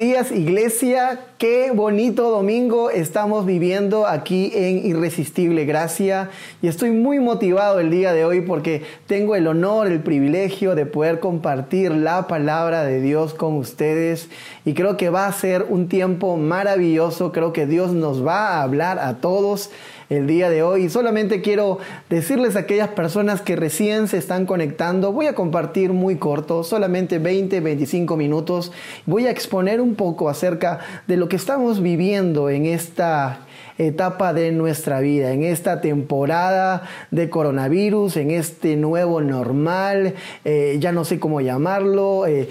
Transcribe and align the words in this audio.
días 0.00 0.30
iglesia, 0.30 1.18
qué 1.38 1.72
bonito 1.72 2.30
domingo 2.30 2.88
estamos 2.88 3.44
viviendo 3.44 4.06
aquí 4.06 4.52
en 4.54 4.86
Irresistible 4.86 5.64
Gracia. 5.64 6.30
Y 6.62 6.68
estoy 6.68 6.92
muy 6.92 7.18
motivado 7.18 7.80
el 7.80 7.90
día 7.90 8.12
de 8.12 8.24
hoy 8.24 8.42
porque 8.42 8.84
tengo 9.08 9.34
el 9.34 9.48
honor, 9.48 9.88
el 9.88 10.00
privilegio 10.00 10.76
de 10.76 10.86
poder 10.86 11.18
compartir 11.18 11.90
la 11.90 12.28
palabra 12.28 12.84
de 12.84 13.00
Dios 13.00 13.34
con 13.34 13.56
ustedes. 13.56 14.28
Y 14.64 14.74
creo 14.74 14.96
que 14.96 15.10
va 15.10 15.26
a 15.26 15.32
ser 15.32 15.66
un 15.68 15.88
tiempo 15.88 16.36
maravilloso, 16.36 17.32
creo 17.32 17.52
que 17.52 17.66
Dios 17.66 17.92
nos 17.92 18.24
va 18.24 18.50
a 18.50 18.62
hablar 18.62 19.00
a 19.00 19.16
todos 19.16 19.72
el 20.10 20.26
día 20.26 20.50
de 20.50 20.62
hoy. 20.62 20.88
Solamente 20.88 21.42
quiero 21.42 21.78
decirles 22.08 22.56
a 22.56 22.60
aquellas 22.60 22.88
personas 22.88 23.42
que 23.42 23.56
recién 23.56 24.08
se 24.08 24.18
están 24.18 24.46
conectando, 24.46 25.12
voy 25.12 25.26
a 25.26 25.34
compartir 25.34 25.92
muy 25.92 26.16
corto, 26.16 26.64
solamente 26.64 27.18
20, 27.18 27.60
25 27.60 28.16
minutos. 28.16 28.72
Voy 29.06 29.26
a 29.26 29.30
exponer 29.30 29.80
un 29.80 29.94
poco 29.94 30.28
acerca 30.28 30.80
de 31.06 31.16
lo 31.16 31.28
que 31.28 31.36
estamos 31.36 31.82
viviendo 31.82 32.48
en 32.50 32.66
esta 32.66 33.40
etapa 33.78 34.32
de 34.32 34.50
nuestra 34.50 35.00
vida, 35.00 35.32
en 35.32 35.44
esta 35.44 35.80
temporada 35.80 36.82
de 37.12 37.30
coronavirus, 37.30 38.16
en 38.16 38.32
este 38.32 38.76
nuevo 38.76 39.20
normal, 39.20 40.14
eh, 40.44 40.78
ya 40.80 40.90
no 40.90 41.04
sé 41.04 41.20
cómo 41.20 41.40
llamarlo, 41.40 42.26
eh, 42.26 42.48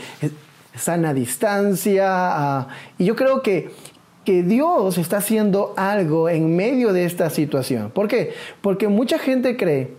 sana 0.75 1.13
distancia. 1.13 2.07
Ah, 2.09 2.67
y 2.97 3.05
yo 3.05 3.15
creo 3.15 3.41
que 3.41 3.71
que 4.27 4.43
Dios 4.43 4.97
está 4.97 5.19
haciendo 5.19 5.73
algo 5.77 6.27
en 6.27 6.53
medio 6.53 6.91
de 6.91 7.05
esta 7.05 7.29
situación. 7.29 7.91
¿Por 7.91 8.09
qué? 8.09 8.33
Porque 8.59 8.89
mucha 8.89 9.17
gente 9.19 9.55
cree 9.55 9.91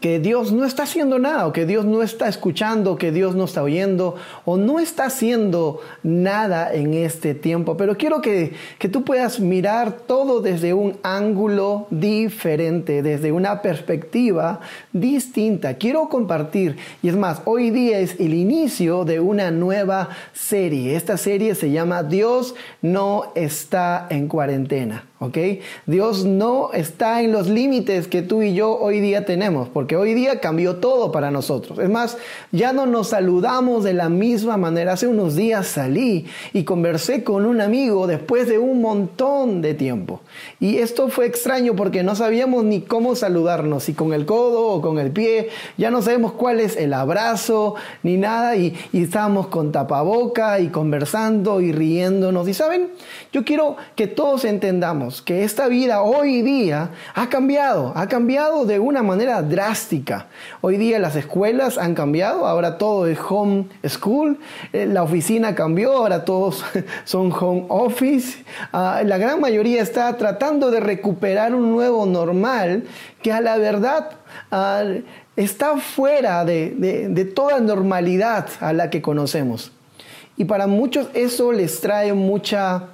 que 0.00 0.20
Dios 0.20 0.52
no 0.52 0.64
está 0.64 0.82
haciendo 0.82 1.18
nada, 1.18 1.46
o 1.46 1.52
que 1.52 1.64
Dios 1.64 1.86
no 1.86 2.02
está 2.02 2.28
escuchando, 2.28 2.96
que 2.96 3.10
Dios 3.10 3.34
no 3.34 3.44
está 3.44 3.62
oyendo, 3.62 4.16
o 4.44 4.58
no 4.58 4.80
está 4.80 5.06
haciendo 5.06 5.80
nada 6.02 6.72
en 6.74 6.92
este 6.92 7.34
tiempo. 7.34 7.76
Pero 7.76 7.96
quiero 7.96 8.20
que, 8.20 8.52
que, 8.78 8.88
tú 8.88 9.02
puedas 9.02 9.40
mirar 9.40 9.92
todo 9.92 10.40
desde 10.40 10.74
un 10.74 10.98
ángulo 11.02 11.86
diferente, 11.90 13.02
desde 13.02 13.32
una 13.32 13.62
perspectiva 13.62 14.60
distinta. 14.92 15.74
Quiero 15.74 16.10
compartir, 16.10 16.76
y 17.02 17.08
es 17.08 17.16
más, 17.16 17.40
hoy 17.46 17.70
día 17.70 17.98
es 17.98 18.20
el 18.20 18.34
inicio 18.34 19.06
de 19.06 19.20
una 19.20 19.50
nueva 19.50 20.10
serie. 20.34 20.96
Esta 20.96 21.16
serie 21.16 21.54
se 21.54 21.70
llama 21.70 22.02
Dios 22.02 22.54
no 22.82 23.32
está 23.34 24.06
en 24.10 24.28
cuarentena. 24.28 25.04
¿Ok? 25.20 25.36
Dios 25.86 26.24
no 26.24 26.72
está 26.72 27.22
en 27.22 27.32
los 27.32 27.48
límites 27.48 28.06
que 28.06 28.22
tú 28.22 28.42
y 28.42 28.54
yo 28.54 28.78
hoy 28.78 29.00
día 29.00 29.24
tenemos, 29.24 29.68
porque 29.68 29.96
hoy 29.96 30.14
día 30.14 30.40
cambió 30.40 30.76
todo 30.76 31.10
para 31.10 31.30
nosotros. 31.30 31.78
Es 31.78 31.90
más, 31.90 32.16
ya 32.52 32.72
no 32.72 32.86
nos 32.86 33.08
saludamos 33.08 33.84
de 33.84 33.94
la 33.94 34.08
misma 34.08 34.56
manera. 34.56 34.92
Hace 34.92 35.08
unos 35.08 35.34
días 35.34 35.66
salí 35.66 36.26
y 36.52 36.64
conversé 36.64 37.24
con 37.24 37.46
un 37.46 37.60
amigo 37.60 38.06
después 38.06 38.48
de 38.48 38.58
un 38.58 38.80
montón 38.80 39.60
de 39.60 39.74
tiempo. 39.74 40.20
Y 40.60 40.76
esto 40.78 41.08
fue 41.08 41.26
extraño 41.26 41.74
porque 41.74 42.02
no 42.02 42.14
sabíamos 42.14 42.64
ni 42.64 42.82
cómo 42.82 43.16
saludarnos, 43.16 43.84
si 43.84 43.94
con 43.94 44.12
el 44.12 44.24
codo 44.24 44.68
o 44.68 44.80
con 44.80 44.98
el 44.98 45.10
pie. 45.10 45.48
Ya 45.76 45.90
no 45.90 46.00
sabemos 46.02 46.32
cuál 46.32 46.60
es 46.60 46.76
el 46.76 46.94
abrazo 46.94 47.74
ni 48.02 48.16
nada. 48.16 48.56
Y, 48.56 48.74
y 48.92 49.02
estábamos 49.02 49.48
con 49.48 49.72
tapaboca 49.72 50.60
y 50.60 50.68
conversando 50.68 51.60
y 51.60 51.72
riéndonos. 51.72 52.46
Y 52.48 52.54
saben, 52.54 52.90
yo 53.32 53.44
quiero 53.44 53.76
que 53.96 54.06
todos 54.06 54.44
entendamos 54.44 55.07
que 55.24 55.44
esta 55.44 55.68
vida 55.68 56.02
hoy 56.02 56.42
día 56.42 56.90
ha 57.14 57.28
cambiado, 57.28 57.92
ha 57.96 58.08
cambiado 58.08 58.64
de 58.66 58.78
una 58.78 59.02
manera 59.02 59.42
drástica. 59.42 60.26
Hoy 60.60 60.76
día 60.76 60.98
las 60.98 61.16
escuelas 61.16 61.78
han 61.78 61.94
cambiado, 61.94 62.46
ahora 62.46 62.78
todo 62.78 63.06
es 63.06 63.18
home 63.28 63.66
school, 63.86 64.38
eh, 64.72 64.86
la 64.86 65.02
oficina 65.02 65.54
cambió, 65.54 65.92
ahora 65.92 66.24
todos 66.24 66.64
son 67.04 67.32
home 67.32 67.64
office. 67.68 68.44
Ah, 68.72 69.02
la 69.04 69.18
gran 69.18 69.40
mayoría 69.40 69.82
está 69.82 70.16
tratando 70.16 70.70
de 70.70 70.80
recuperar 70.80 71.54
un 71.54 71.70
nuevo 71.70 72.06
normal 72.06 72.84
que 73.22 73.32
a 73.32 73.40
la 73.40 73.56
verdad 73.56 74.10
ah, 74.50 74.84
está 75.36 75.78
fuera 75.78 76.44
de 76.44 77.32
toda 77.34 77.60
normalidad 77.60 78.48
a 78.60 78.72
la 78.72 78.90
que 78.90 79.00
conocemos. 79.00 79.72
Y 80.36 80.44
para 80.44 80.68
muchos 80.68 81.08
eso 81.14 81.50
les 81.52 81.80
trae 81.80 82.12
mucha 82.12 82.90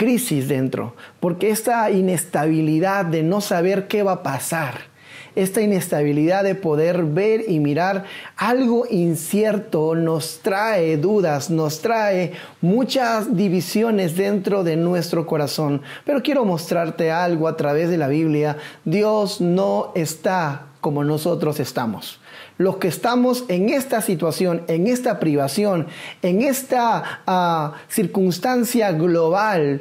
crisis 0.00 0.48
dentro, 0.48 0.94
porque 1.20 1.50
esta 1.50 1.90
inestabilidad 1.90 3.04
de 3.04 3.22
no 3.22 3.42
saber 3.42 3.86
qué 3.86 4.02
va 4.02 4.12
a 4.12 4.22
pasar, 4.22 4.88
esta 5.36 5.60
inestabilidad 5.60 6.42
de 6.42 6.54
poder 6.54 7.04
ver 7.04 7.44
y 7.46 7.60
mirar 7.60 8.04
algo 8.34 8.86
incierto 8.88 9.94
nos 9.94 10.38
trae 10.40 10.96
dudas, 10.96 11.50
nos 11.50 11.82
trae 11.82 12.32
muchas 12.62 13.36
divisiones 13.36 14.16
dentro 14.16 14.64
de 14.64 14.76
nuestro 14.76 15.26
corazón. 15.26 15.82
Pero 16.06 16.22
quiero 16.22 16.46
mostrarte 16.46 17.10
algo 17.10 17.46
a 17.46 17.58
través 17.58 17.90
de 17.90 17.98
la 17.98 18.08
Biblia. 18.08 18.56
Dios 18.86 19.42
no 19.42 19.92
está 19.94 20.68
como 20.80 21.04
nosotros 21.04 21.60
estamos 21.60 22.19
los 22.60 22.76
que 22.76 22.88
estamos 22.88 23.44
en 23.48 23.70
esta 23.70 24.02
situación, 24.02 24.64
en 24.68 24.86
esta 24.86 25.18
privación, 25.18 25.86
en 26.20 26.42
esta 26.42 27.22
ah, 27.26 27.72
circunstancia 27.88 28.92
global, 28.92 29.80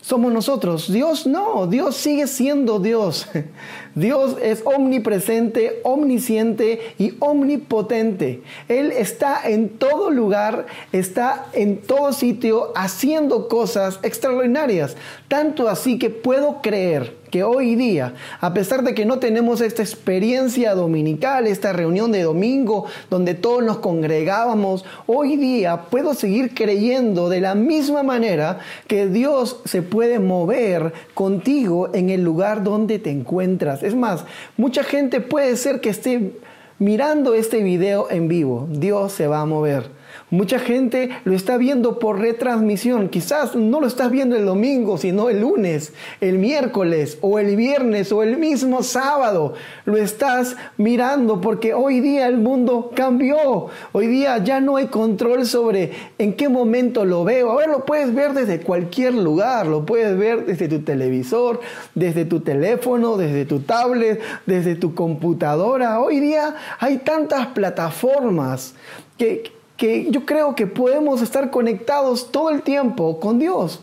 somos 0.00 0.32
nosotros. 0.32 0.92
Dios 0.92 1.26
no, 1.26 1.66
Dios 1.66 1.96
sigue 1.96 2.28
siendo 2.28 2.78
Dios. 2.78 3.26
Dios 3.96 4.36
es 4.40 4.62
omnipresente, 4.64 5.80
omnisciente 5.82 6.94
y 6.98 7.14
omnipotente. 7.18 8.44
Él 8.68 8.92
está 8.92 9.40
en 9.48 9.70
todo 9.70 10.10
lugar, 10.10 10.66
está 10.92 11.46
en 11.52 11.78
todo 11.78 12.12
sitio 12.12 12.72
haciendo 12.76 13.48
cosas 13.48 13.98
extraordinarias. 14.04 14.96
Tanto 15.26 15.68
así 15.68 15.98
que 15.98 16.10
puedo 16.10 16.62
creer 16.62 17.23
que 17.34 17.42
hoy 17.42 17.74
día, 17.74 18.14
a 18.40 18.54
pesar 18.54 18.84
de 18.84 18.94
que 18.94 19.04
no 19.04 19.18
tenemos 19.18 19.60
esta 19.60 19.82
experiencia 19.82 20.72
dominical, 20.76 21.48
esta 21.48 21.72
reunión 21.72 22.12
de 22.12 22.22
domingo 22.22 22.86
donde 23.10 23.34
todos 23.34 23.60
nos 23.64 23.78
congregábamos, 23.78 24.84
hoy 25.08 25.34
día 25.34 25.86
puedo 25.90 26.14
seguir 26.14 26.54
creyendo 26.54 27.28
de 27.28 27.40
la 27.40 27.56
misma 27.56 28.04
manera 28.04 28.60
que 28.86 29.08
Dios 29.08 29.62
se 29.64 29.82
puede 29.82 30.20
mover 30.20 30.92
contigo 31.12 31.90
en 31.92 32.08
el 32.08 32.22
lugar 32.22 32.62
donde 32.62 33.00
te 33.00 33.10
encuentras. 33.10 33.82
Es 33.82 33.96
más, 33.96 34.24
mucha 34.56 34.84
gente 34.84 35.20
puede 35.20 35.56
ser 35.56 35.80
que 35.80 35.88
esté 35.88 36.38
mirando 36.78 37.34
este 37.34 37.64
video 37.64 38.12
en 38.12 38.28
vivo. 38.28 38.68
Dios 38.70 39.10
se 39.10 39.26
va 39.26 39.40
a 39.40 39.44
mover. 39.44 40.03
Mucha 40.34 40.58
gente 40.58 41.10
lo 41.22 41.32
está 41.32 41.56
viendo 41.58 42.00
por 42.00 42.18
retransmisión. 42.18 43.08
Quizás 43.08 43.54
no 43.54 43.80
lo 43.80 43.86
estás 43.86 44.10
viendo 44.10 44.34
el 44.34 44.44
domingo, 44.44 44.98
sino 44.98 45.30
el 45.30 45.42
lunes, 45.42 45.92
el 46.20 46.38
miércoles 46.38 47.18
o 47.20 47.38
el 47.38 47.54
viernes 47.54 48.10
o 48.10 48.20
el 48.24 48.36
mismo 48.36 48.82
sábado. 48.82 49.54
Lo 49.84 49.96
estás 49.96 50.56
mirando 50.76 51.40
porque 51.40 51.72
hoy 51.72 52.00
día 52.00 52.26
el 52.26 52.38
mundo 52.38 52.90
cambió. 52.96 53.68
Hoy 53.92 54.08
día 54.08 54.38
ya 54.38 54.60
no 54.60 54.74
hay 54.74 54.88
control 54.88 55.46
sobre 55.46 55.92
en 56.18 56.32
qué 56.32 56.48
momento 56.48 57.04
lo 57.04 57.22
veo. 57.22 57.52
Ahora 57.52 57.68
lo 57.68 57.84
puedes 57.84 58.12
ver 58.12 58.32
desde 58.34 58.58
cualquier 58.58 59.14
lugar. 59.14 59.68
Lo 59.68 59.86
puedes 59.86 60.18
ver 60.18 60.46
desde 60.46 60.66
tu 60.66 60.80
televisor, 60.80 61.60
desde 61.94 62.24
tu 62.24 62.40
teléfono, 62.40 63.16
desde 63.16 63.44
tu 63.44 63.60
tablet, 63.60 64.20
desde 64.46 64.74
tu 64.74 64.96
computadora. 64.96 66.00
Hoy 66.00 66.18
día 66.18 66.56
hay 66.80 66.96
tantas 66.98 67.46
plataformas 67.46 68.74
que 69.16 69.54
que 69.76 70.10
yo 70.10 70.24
creo 70.24 70.54
que 70.54 70.66
podemos 70.66 71.22
estar 71.22 71.50
conectados 71.50 72.30
todo 72.30 72.50
el 72.50 72.62
tiempo 72.62 73.18
con 73.20 73.38
Dios. 73.38 73.80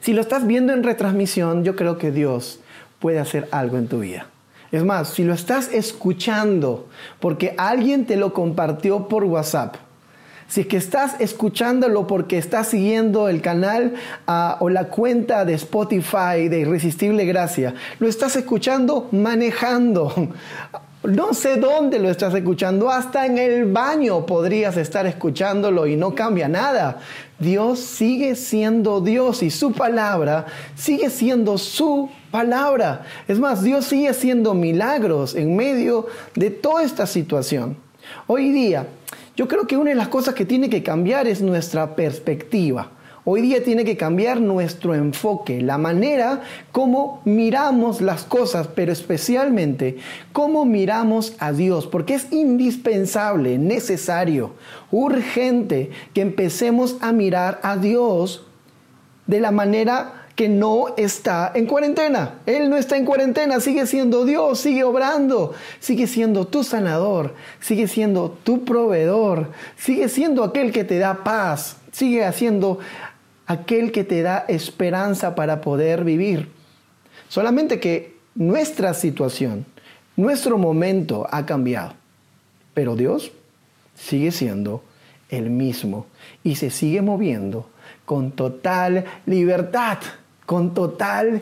Si 0.00 0.12
lo 0.12 0.20
estás 0.20 0.46
viendo 0.46 0.72
en 0.72 0.82
retransmisión, 0.82 1.64
yo 1.64 1.76
creo 1.76 1.98
que 1.98 2.10
Dios 2.10 2.60
puede 2.98 3.18
hacer 3.18 3.48
algo 3.50 3.76
en 3.76 3.88
tu 3.88 4.00
vida. 4.00 4.26
Es 4.72 4.84
más, 4.84 5.10
si 5.10 5.22
lo 5.22 5.34
estás 5.34 5.72
escuchando 5.72 6.88
porque 7.20 7.54
alguien 7.58 8.06
te 8.06 8.16
lo 8.16 8.32
compartió 8.32 9.08
por 9.08 9.24
WhatsApp, 9.24 9.76
si 10.48 10.62
es 10.62 10.66
que 10.66 10.76
estás 10.76 11.20
escuchándolo 11.20 12.06
porque 12.06 12.38
estás 12.38 12.68
siguiendo 12.68 13.28
el 13.28 13.40
canal 13.40 13.94
ah, 14.26 14.56
o 14.60 14.68
la 14.68 14.88
cuenta 14.88 15.44
de 15.44 15.54
Spotify 15.54 16.48
de 16.48 16.60
Irresistible 16.60 17.24
Gracia, 17.24 17.74
lo 17.98 18.08
estás 18.08 18.36
escuchando 18.36 19.08
manejando, 19.10 20.12
no 21.04 21.34
sé 21.34 21.56
dónde 21.56 21.98
lo 21.98 22.10
estás 22.10 22.34
escuchando, 22.34 22.90
hasta 22.90 23.26
en 23.26 23.36
el 23.36 23.70
baño 23.70 24.24
podrías 24.24 24.76
estar 24.76 25.06
escuchándolo 25.06 25.86
y 25.86 25.96
no 25.96 26.14
cambia 26.14 26.48
nada. 26.48 27.00
Dios 27.38 27.80
sigue 27.80 28.34
siendo 28.36 29.00
Dios 29.00 29.42
y 29.42 29.50
su 29.50 29.72
palabra 29.72 30.46
sigue 30.74 31.10
siendo 31.10 31.58
su 31.58 32.08
palabra. 32.30 33.04
Es 33.28 33.38
más, 33.38 33.62
Dios 33.62 33.84
sigue 33.84 34.08
haciendo 34.08 34.54
milagros 34.54 35.34
en 35.34 35.54
medio 35.56 36.06
de 36.34 36.50
toda 36.50 36.82
esta 36.82 37.06
situación. 37.06 37.76
Hoy 38.26 38.50
día, 38.50 38.86
yo 39.36 39.46
creo 39.46 39.66
que 39.66 39.76
una 39.76 39.90
de 39.90 39.96
las 39.96 40.08
cosas 40.08 40.34
que 40.34 40.46
tiene 40.46 40.70
que 40.70 40.82
cambiar 40.82 41.26
es 41.26 41.42
nuestra 41.42 41.94
perspectiva. 41.94 42.90
Hoy 43.26 43.40
día 43.40 43.64
tiene 43.64 43.86
que 43.86 43.96
cambiar 43.96 44.42
nuestro 44.42 44.94
enfoque, 44.94 45.62
la 45.62 45.78
manera 45.78 46.42
como 46.72 47.22
miramos 47.24 48.02
las 48.02 48.24
cosas, 48.24 48.68
pero 48.74 48.92
especialmente 48.92 49.96
cómo 50.34 50.66
miramos 50.66 51.34
a 51.38 51.52
Dios, 51.52 51.86
porque 51.86 52.14
es 52.14 52.30
indispensable, 52.32 53.56
necesario, 53.56 54.52
urgente 54.90 55.90
que 56.12 56.20
empecemos 56.20 56.96
a 57.00 57.12
mirar 57.12 57.60
a 57.62 57.78
Dios 57.78 58.46
de 59.26 59.40
la 59.40 59.52
manera 59.52 60.26
que 60.34 60.50
no 60.50 60.94
está 60.98 61.50
en 61.54 61.64
cuarentena. 61.64 62.40
Él 62.44 62.68
no 62.68 62.76
está 62.76 62.98
en 62.98 63.06
cuarentena, 63.06 63.58
sigue 63.60 63.86
siendo 63.86 64.26
Dios, 64.26 64.60
sigue 64.60 64.84
obrando, 64.84 65.54
sigue 65.80 66.06
siendo 66.06 66.46
tu 66.46 66.62
sanador, 66.62 67.34
sigue 67.60 67.88
siendo 67.88 68.36
tu 68.42 68.66
proveedor, 68.66 69.52
sigue 69.78 70.10
siendo 70.10 70.44
aquel 70.44 70.72
que 70.72 70.84
te 70.84 70.98
da 70.98 71.24
paz, 71.24 71.76
sigue 71.92 72.24
haciendo 72.24 72.80
aquel 73.46 73.92
que 73.92 74.04
te 74.04 74.22
da 74.22 74.44
esperanza 74.48 75.34
para 75.34 75.60
poder 75.60 76.04
vivir. 76.04 76.50
Solamente 77.28 77.80
que 77.80 78.16
nuestra 78.34 78.94
situación, 78.94 79.66
nuestro 80.16 80.58
momento 80.58 81.26
ha 81.30 81.46
cambiado. 81.46 81.94
Pero 82.74 82.96
Dios 82.96 83.32
sigue 83.94 84.32
siendo 84.32 84.82
el 85.28 85.50
mismo 85.50 86.06
y 86.42 86.56
se 86.56 86.70
sigue 86.70 87.02
moviendo 87.02 87.68
con 88.04 88.32
total 88.32 89.04
libertad, 89.26 89.98
con 90.46 90.74
total 90.74 91.40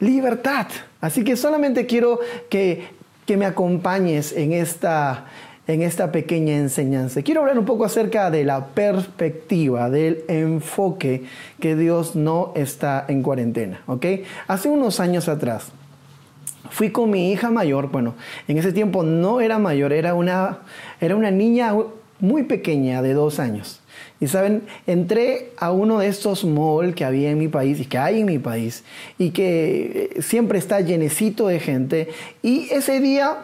libertad. 0.00 0.66
Así 1.00 1.24
que 1.24 1.36
solamente 1.36 1.86
quiero 1.86 2.20
que, 2.50 2.88
que 3.26 3.36
me 3.36 3.46
acompañes 3.46 4.32
en 4.32 4.52
esta, 4.52 5.26
en 5.66 5.82
esta 5.82 6.12
pequeña 6.12 6.56
enseñanza. 6.56 7.22
Quiero 7.22 7.40
hablar 7.40 7.58
un 7.58 7.64
poco 7.64 7.84
acerca 7.84 8.30
de 8.30 8.44
la 8.44 8.66
perspectiva, 8.66 9.90
del 9.90 10.24
enfoque 10.28 11.24
que 11.60 11.76
Dios 11.76 12.14
no 12.16 12.52
está 12.54 13.04
en 13.08 13.22
cuarentena. 13.22 13.82
¿ok? 13.86 14.06
Hace 14.46 14.68
unos 14.68 15.00
años 15.00 15.28
atrás 15.28 15.72
fui 16.70 16.90
con 16.90 17.10
mi 17.10 17.32
hija 17.32 17.50
mayor, 17.50 17.90
bueno, 17.90 18.14
en 18.48 18.58
ese 18.58 18.72
tiempo 18.72 19.02
no 19.02 19.40
era 19.40 19.58
mayor, 19.58 19.92
era 19.92 20.14
una, 20.14 20.58
era 21.00 21.16
una 21.16 21.30
niña 21.30 21.72
muy 22.18 22.44
pequeña 22.44 23.02
de 23.02 23.12
dos 23.14 23.38
años. 23.38 23.80
Y 24.20 24.28
saben, 24.28 24.62
entré 24.86 25.52
a 25.58 25.72
uno 25.72 25.98
de 25.98 26.08
estos 26.08 26.44
malls 26.44 26.94
que 26.94 27.04
había 27.04 27.30
en 27.30 27.38
mi 27.38 27.48
país 27.48 27.80
y 27.80 27.84
que 27.84 27.98
hay 27.98 28.20
en 28.20 28.26
mi 28.26 28.38
país 28.38 28.82
y 29.18 29.30
que 29.30 30.10
eh, 30.16 30.22
siempre 30.22 30.58
está 30.58 30.80
llenecito 30.80 31.48
de 31.48 31.60
gente. 31.60 32.08
Y 32.42 32.68
ese 32.70 33.00
día 33.00 33.38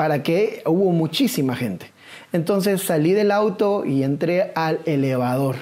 ¿Para 0.00 0.22
qué? 0.22 0.62
Hubo 0.64 0.92
muchísima 0.92 1.54
gente. 1.54 1.84
Entonces 2.32 2.80
salí 2.80 3.12
del 3.12 3.30
auto 3.30 3.84
y 3.84 4.02
entré 4.02 4.50
al 4.54 4.80
elevador. 4.86 5.56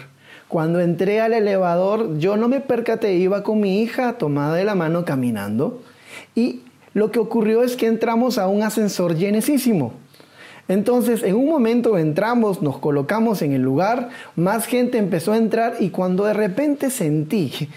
Cuando 0.46 0.79
entré 0.79 1.20
al 1.20 1.32
elevador, 1.32 2.19
yo 2.19 2.37
no 2.37 2.46
me 2.46 2.61
percaté, 2.61 3.14
iba 3.14 3.43
con 3.43 3.58
mi 3.58 3.82
hija 3.82 4.12
tomada 4.12 4.55
de 4.55 4.62
la 4.62 4.76
mano 4.76 5.05
caminando 5.05 5.82
y 6.37 6.61
lo 6.94 7.11
que 7.11 7.19
ocurrió 7.19 7.64
es 7.64 7.75
que 7.75 7.87
entramos 7.87 8.38
a 8.38 8.46
un 8.46 8.62
ascensor 8.62 9.17
llenísimo. 9.17 9.94
Entonces, 10.69 11.25
en 11.25 11.35
un 11.35 11.49
momento 11.49 11.99
entramos, 11.99 12.62
nos 12.62 12.79
colocamos 12.79 13.43
en 13.43 13.55
el 13.55 13.62
lugar, 13.62 14.11
más 14.37 14.67
gente 14.67 14.99
empezó 14.99 15.32
a 15.32 15.37
entrar 15.37 15.79
y 15.81 15.90
cuando 15.90 16.26
de 16.26 16.35
repente 16.35 16.90
sentí 16.90 17.70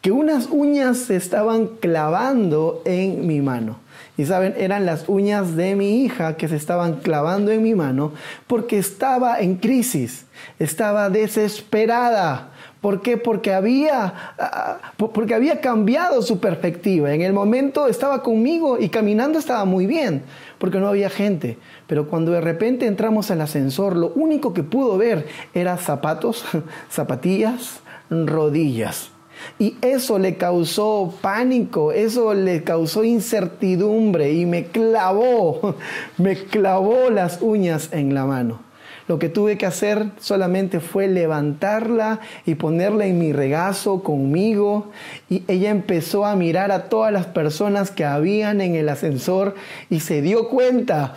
que 0.00 0.12
unas 0.12 0.48
uñas 0.50 0.98
se 0.98 1.16
estaban 1.16 1.66
clavando 1.66 2.82
en 2.84 3.26
mi 3.26 3.40
mano. 3.40 3.78
Y 4.16 4.26
saben, 4.26 4.54
eran 4.58 4.84
las 4.84 5.08
uñas 5.08 5.54
de 5.56 5.76
mi 5.76 6.02
hija 6.02 6.36
que 6.36 6.48
se 6.48 6.56
estaban 6.56 6.96
clavando 6.96 7.52
en 7.52 7.62
mi 7.62 7.74
mano 7.74 8.12
porque 8.48 8.78
estaba 8.78 9.40
en 9.40 9.56
crisis, 9.56 10.26
estaba 10.58 11.08
desesperada. 11.08 12.50
¿Por 12.80 13.00
qué? 13.00 13.16
Porque 13.16 13.52
había, 13.52 14.12
ah, 14.38 14.78
porque 14.96 15.34
había 15.34 15.60
cambiado 15.60 16.22
su 16.22 16.38
perspectiva. 16.38 17.12
En 17.12 17.22
el 17.22 17.32
momento 17.32 17.88
estaba 17.88 18.22
conmigo 18.22 18.78
y 18.78 18.88
caminando 18.88 19.38
estaba 19.38 19.64
muy 19.64 19.86
bien, 19.86 20.22
porque 20.58 20.78
no 20.78 20.88
había 20.88 21.10
gente. 21.10 21.58
Pero 21.88 22.08
cuando 22.08 22.32
de 22.32 22.40
repente 22.40 22.86
entramos 22.86 23.30
al 23.30 23.40
ascensor, 23.40 23.96
lo 23.96 24.08
único 24.14 24.52
que 24.52 24.62
pudo 24.62 24.96
ver 24.96 25.26
era 25.54 25.76
zapatos, 25.76 26.44
zapatillas, 26.90 27.80
rodillas. 28.10 29.10
Y 29.58 29.76
eso 29.82 30.18
le 30.18 30.36
causó 30.36 31.14
pánico, 31.20 31.92
eso 31.92 32.34
le 32.34 32.62
causó 32.62 33.04
incertidumbre 33.04 34.32
y 34.32 34.46
me 34.46 34.66
clavó, 34.66 35.76
me 36.18 36.36
clavó 36.36 37.10
las 37.10 37.42
uñas 37.42 37.90
en 37.92 38.14
la 38.14 38.24
mano. 38.24 38.68
Lo 39.08 39.18
que 39.18 39.30
tuve 39.30 39.56
que 39.56 39.64
hacer 39.64 40.10
solamente 40.20 40.80
fue 40.80 41.08
levantarla 41.08 42.20
y 42.44 42.56
ponerla 42.56 43.06
en 43.06 43.18
mi 43.18 43.32
regazo 43.32 44.02
conmigo. 44.02 44.90
Y 45.30 45.44
ella 45.48 45.70
empezó 45.70 46.26
a 46.26 46.36
mirar 46.36 46.70
a 46.72 46.90
todas 46.90 47.10
las 47.10 47.24
personas 47.24 47.90
que 47.90 48.04
habían 48.04 48.60
en 48.60 48.74
el 48.74 48.86
ascensor 48.90 49.54
y 49.88 50.00
se 50.00 50.20
dio 50.20 50.50
cuenta 50.50 51.14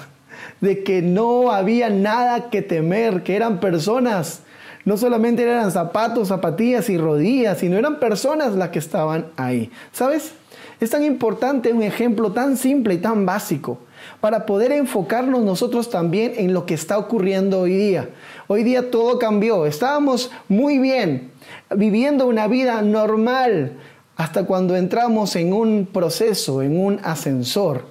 de 0.61 0.83
que 0.83 1.01
no 1.01 1.51
había 1.51 1.89
nada 1.89 2.49
que 2.49 2.61
temer, 2.61 3.23
que 3.23 3.35
eran 3.35 3.59
personas 3.59 4.41
no 4.85 4.97
solamente 4.97 5.43
eran 5.43 5.71
zapatos, 5.71 6.29
zapatillas 6.29 6.89
y 6.89 6.97
rodillas, 6.97 7.59
sino 7.59 7.77
eran 7.77 7.99
personas 7.99 8.53
las 8.53 8.69
que 8.69 8.79
estaban 8.79 9.27
ahí. 9.37 9.71
¿Sabes? 9.91 10.33
Es 10.79 10.89
tan 10.89 11.03
importante 11.03 11.71
un 11.71 11.83
ejemplo 11.83 12.31
tan 12.31 12.57
simple 12.57 12.95
y 12.95 12.97
tan 12.97 13.25
básico 13.25 13.77
para 14.19 14.47
poder 14.47 14.71
enfocarnos 14.71 15.43
nosotros 15.43 15.91
también 15.91 16.33
en 16.37 16.53
lo 16.53 16.65
que 16.65 16.73
está 16.73 16.97
ocurriendo 16.97 17.61
hoy 17.61 17.75
día. 17.75 18.09
Hoy 18.47 18.63
día 18.63 18.89
todo 18.89 19.19
cambió, 19.19 19.67
estábamos 19.67 20.31
muy 20.47 20.79
bien, 20.79 21.31
viviendo 21.75 22.25
una 22.25 22.47
vida 22.47 22.81
normal 22.81 23.73
hasta 24.15 24.45
cuando 24.45 24.75
entramos 24.75 25.35
en 25.35 25.53
un 25.53 25.87
proceso, 25.91 26.63
en 26.63 26.79
un 26.79 26.99
ascensor, 27.03 27.85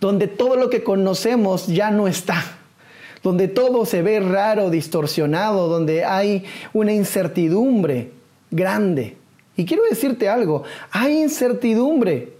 donde 0.00 0.26
todo 0.26 0.56
lo 0.56 0.68
que 0.68 0.82
conocemos 0.82 1.68
ya 1.68 1.92
no 1.92 2.08
está 2.08 2.42
donde 3.22 3.48
todo 3.48 3.86
se 3.86 4.02
ve 4.02 4.20
raro, 4.20 4.70
distorsionado, 4.70 5.68
donde 5.68 6.04
hay 6.04 6.44
una 6.72 6.92
incertidumbre 6.92 8.10
grande. 8.50 9.16
Y 9.56 9.64
quiero 9.64 9.84
decirte 9.88 10.28
algo, 10.28 10.64
hay 10.90 11.22
incertidumbre. 11.22 12.32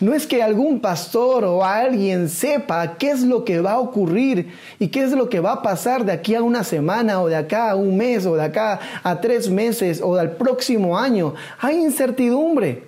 No 0.00 0.14
es 0.14 0.26
que 0.26 0.42
algún 0.42 0.80
pastor 0.80 1.44
o 1.44 1.64
alguien 1.64 2.28
sepa 2.28 2.96
qué 2.98 3.10
es 3.10 3.22
lo 3.22 3.44
que 3.44 3.60
va 3.60 3.72
a 3.72 3.80
ocurrir 3.80 4.52
y 4.78 4.88
qué 4.88 5.02
es 5.02 5.12
lo 5.12 5.28
que 5.28 5.40
va 5.40 5.52
a 5.52 5.62
pasar 5.62 6.04
de 6.04 6.12
aquí 6.12 6.34
a 6.34 6.42
una 6.42 6.62
semana 6.62 7.20
o 7.20 7.28
de 7.28 7.36
acá 7.36 7.70
a 7.70 7.76
un 7.76 7.96
mes 7.96 8.26
o 8.26 8.36
de 8.36 8.44
acá 8.44 8.78
a 9.02 9.20
tres 9.20 9.50
meses 9.50 10.00
o 10.02 10.14
del 10.14 10.30
próximo 10.30 10.96
año. 10.96 11.34
Hay 11.58 11.76
incertidumbre. 11.76 12.84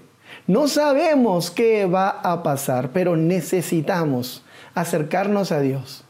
No 0.47 0.69
sabemos 0.69 1.51
qué 1.51 1.87
va 1.87 2.09
a 2.09 2.43
pasar, 2.43 2.91
pero 2.93 3.17
necesitamos 3.17 4.43
acercarnos 4.75 5.51
a 5.53 5.61
Dios 5.61 6.05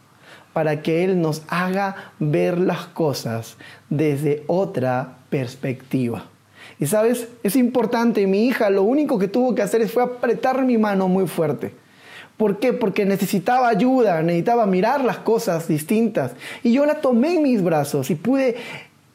para 0.59 0.83
que 0.83 1.05
Él 1.05 1.21
nos 1.21 1.43
haga 1.47 2.11
ver 2.19 2.59
las 2.59 2.87
cosas 2.87 3.57
desde 3.91 4.43
otra 4.49 5.19
perspectiva. 5.31 6.25
Y 6.81 6.87
sabes, 6.87 7.29
es 7.45 7.55
importante, 7.55 8.27
mi 8.27 8.49
hija 8.49 8.69
lo 8.69 8.83
único 8.83 9.21
que 9.21 9.29
tuvo 9.29 9.55
que 9.55 9.63
hacer 9.63 9.89
fue 9.89 10.03
apretar 10.03 10.65
mi 10.65 10.77
mano 10.77 11.07
muy 11.07 11.29
fuerte. 11.29 11.73
¿Por 12.37 12.59
qué? 12.59 12.73
Porque 12.73 13.05
necesitaba 13.05 13.69
ayuda, 13.69 14.21
necesitaba 14.21 14.67
mirar 14.67 15.05
las 15.05 15.19
cosas 15.19 15.69
distintas. 15.69 16.33
Y 16.65 16.73
yo 16.73 16.87
la 16.87 16.97
tomé 16.97 17.37
en 17.37 17.45
mis 17.45 17.63
brazos 17.63 18.11
y 18.11 18.17
pude 18.17 18.57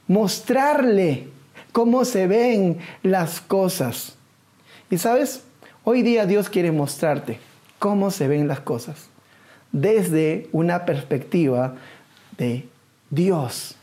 mostrarle 0.08 1.28
cómo 1.74 2.06
se 2.06 2.26
ven 2.26 2.78
las 3.02 3.42
cosas. 3.42 4.16
Y 4.90 4.98
sabes, 4.98 5.44
hoy 5.84 6.04
día 6.04 6.26
Dios 6.26 6.48
quiere 6.48 6.72
mostrarte 6.72 7.38
cómo 7.80 8.12
se 8.12 8.30
ven 8.30 8.48
las 8.48 8.62
cosas 8.62 9.10
desde 9.74 10.48
una 10.54 10.86
perspectiva 10.86 11.76
de 12.38 12.68
Dios, 13.10 13.76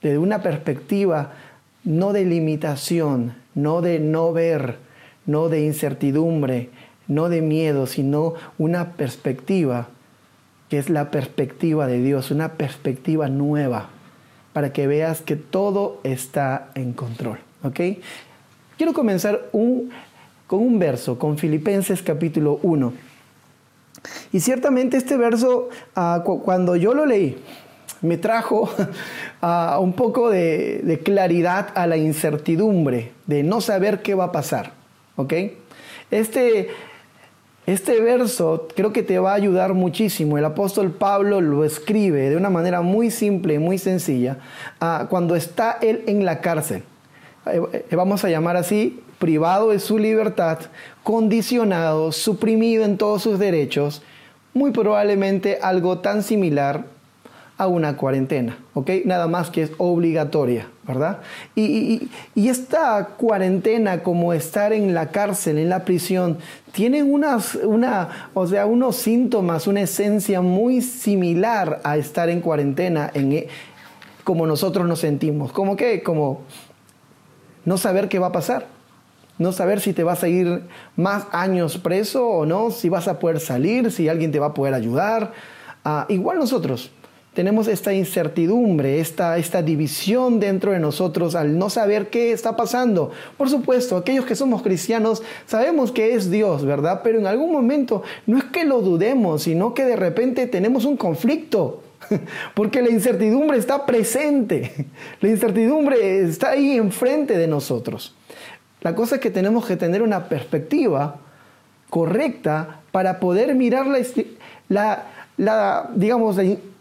desde 0.00 0.18
una 0.18 0.40
perspectiva 0.42 1.32
no 1.84 2.12
de 2.12 2.24
limitación, 2.24 3.34
no 3.54 3.82
de 3.82 4.00
no 4.00 4.32
ver, 4.32 4.78
no 5.26 5.48
de 5.48 5.64
incertidumbre, 5.64 6.70
no 7.08 7.28
de 7.28 7.42
miedo, 7.42 7.86
sino 7.86 8.34
una 8.56 8.92
perspectiva 8.92 9.88
que 10.68 10.78
es 10.78 10.90
la 10.90 11.10
perspectiva 11.10 11.86
de 11.86 12.02
Dios, 12.02 12.30
una 12.30 12.54
perspectiva 12.54 13.28
nueva, 13.28 13.88
para 14.52 14.72
que 14.72 14.86
veas 14.86 15.20
que 15.20 15.36
todo 15.36 16.00
está 16.02 16.70
en 16.74 16.92
control. 16.92 17.38
¿ok? 17.62 17.80
Quiero 18.76 18.92
comenzar 18.92 19.48
con 19.52 20.60
un 20.60 20.78
verso, 20.78 21.18
con 21.18 21.38
Filipenses 21.38 22.02
capítulo 22.02 22.58
1. 22.62 23.05
Y 24.32 24.40
ciertamente 24.40 24.96
este 24.96 25.16
verso, 25.16 25.68
ah, 25.94 26.22
cuando 26.24 26.76
yo 26.76 26.94
lo 26.94 27.06
leí, 27.06 27.38
me 28.02 28.16
trajo 28.18 28.68
ah, 29.42 29.78
un 29.80 29.92
poco 29.92 30.30
de, 30.30 31.00
claridad 31.04 31.68
a 31.74 31.86
la 31.86 31.96
incertidumbre 31.96 33.12
de 33.26 33.42
no 33.42 33.60
saber 33.60 34.02
qué 34.02 34.14
va 34.14 34.24
a 34.24 34.32
pasar. 34.32 34.72
¿ok? 35.16 35.32
Este, 36.10 36.70
Este 37.66 38.00
verso 38.00 38.68
creo 38.76 38.92
que 38.92 39.02
te 39.02 39.18
va 39.18 39.32
a 39.32 39.34
ayudar 39.34 39.74
muchísimo. 39.74 40.38
El 40.38 40.44
apóstol 40.44 40.92
Pablo 40.92 41.40
lo 41.40 41.64
escribe 41.64 42.30
de 42.30 42.36
una 42.36 42.50
manera 42.50 42.80
muy 42.80 43.10
simple 43.10 43.54
y 43.54 43.58
muy 43.58 43.78
sencilla 43.78 44.38
ah, 44.80 45.06
cuando 45.10 45.34
está 45.34 45.78
él 45.80 46.04
en 46.06 46.24
la 46.24 46.40
cárcel. 46.40 46.84
Eh, 47.46 47.60
eh, 47.90 47.96
vamos 47.96 48.24
a 48.24 48.28
llamar 48.28 48.56
así, 48.56 49.00
privado 49.18 49.70
de 49.70 49.78
su 49.78 49.98
libertad, 49.98 50.58
condicionado, 51.02 52.12
suprimido 52.12 52.84
en 52.84 52.98
todos 52.98 53.22
sus 53.22 53.38
derechos, 53.38 54.02
muy 54.54 54.70
probablemente 54.70 55.58
algo 55.62 55.98
tan 55.98 56.22
similar 56.22 56.84
a 57.58 57.68
una 57.68 57.96
cuarentena, 57.96 58.58
¿ok? 58.74 58.90
Nada 59.06 59.28
más 59.28 59.48
que 59.48 59.62
es 59.62 59.72
obligatoria, 59.78 60.68
¿verdad? 60.86 61.20
Y, 61.54 62.10
esta 62.34 63.12
cuarentena, 63.16 64.02
como 64.02 64.34
estar 64.34 64.74
en 64.74 64.92
la 64.92 65.10
cárcel, 65.10 65.58
en 65.58 65.70
la 65.70 65.84
prisión, 65.84 66.38
tiene 66.72 67.02
unas, 67.02 67.54
una, 67.54 68.30
o 68.34 68.46
sea, 68.46 68.66
unos 68.66 68.96
síntomas, 68.96 69.66
una 69.66 69.80
esencia 69.80 70.42
muy 70.42 70.82
similar 70.82 71.80
a 71.82 71.96
estar 71.96 72.28
en 72.28 72.42
cuarentena, 72.42 73.10
en, 73.14 73.32
e, 73.32 73.48
como 74.22 74.46
nosotros 74.46 74.86
nos 74.86 75.00
sentimos. 75.00 75.50
¿Cómo 75.52 75.76
qué? 75.76 76.02
Como 76.02 76.42
no 77.64 77.78
saber 77.78 78.08
qué 78.08 78.18
va 78.18 78.28
a 78.28 78.32
pasar. 78.32 78.75
No 79.38 79.52
saber 79.52 79.80
si 79.80 79.92
te 79.92 80.02
vas 80.02 80.22
a 80.22 80.28
ir 80.28 80.62
más 80.96 81.26
años 81.32 81.78
preso 81.78 82.26
o 82.26 82.46
no, 82.46 82.70
si 82.70 82.88
vas 82.88 83.06
a 83.08 83.18
poder 83.18 83.40
salir, 83.40 83.90
si 83.90 84.08
alguien 84.08 84.32
te 84.32 84.38
va 84.38 84.46
a 84.46 84.54
poder 84.54 84.74
ayudar. 84.74 85.32
Ah, 85.84 86.06
igual 86.08 86.38
nosotros, 86.38 86.90
tenemos 87.36 87.68
esta 87.68 87.92
incertidumbre, 87.92 88.98
esta, 88.98 89.36
esta 89.36 89.60
división 89.60 90.40
dentro 90.40 90.72
de 90.72 90.80
nosotros 90.80 91.34
al 91.34 91.58
no 91.58 91.68
saber 91.68 92.08
qué 92.08 92.32
está 92.32 92.56
pasando. 92.56 93.10
Por 93.36 93.50
supuesto, 93.50 93.98
aquellos 93.98 94.24
que 94.24 94.34
somos 94.34 94.62
cristianos 94.62 95.22
sabemos 95.44 95.92
que 95.92 96.14
es 96.14 96.30
Dios, 96.30 96.64
¿verdad? 96.64 97.02
Pero 97.04 97.18
en 97.18 97.26
algún 97.26 97.52
momento 97.52 98.02
no 98.26 98.38
es 98.38 98.44
que 98.44 98.64
lo 98.64 98.80
dudemos, 98.80 99.42
sino 99.42 99.74
que 99.74 99.84
de 99.84 99.96
repente 99.96 100.46
tenemos 100.46 100.86
un 100.86 100.96
conflicto. 100.96 101.82
Porque 102.54 102.80
la 102.80 102.88
incertidumbre 102.88 103.58
está 103.58 103.84
presente, 103.84 104.86
la 105.20 105.28
incertidumbre 105.28 106.20
está 106.20 106.52
ahí 106.52 106.78
enfrente 106.78 107.36
de 107.36 107.48
nosotros. 107.48 108.14
La 108.82 108.94
cosa 108.94 109.16
es 109.16 109.20
que 109.20 109.30
tenemos 109.30 109.66
que 109.66 109.76
tener 109.76 110.02
una 110.02 110.28
perspectiva 110.28 111.16
correcta 111.90 112.80
para 112.92 113.20
poder 113.20 113.54
mirar 113.54 113.86
la, 114.68 115.04
la, 115.36 115.90
digamos, 115.94 116.36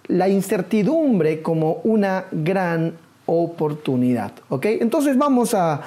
la 0.08 0.30
incertidumbre 0.30 1.42
como 1.42 1.82
una 1.84 2.26
gran 2.32 2.94
oportunidad. 3.26 4.32
¿Ok? 4.50 4.66
Entonces 4.66 5.18
vamos 5.18 5.54
a, 5.54 5.82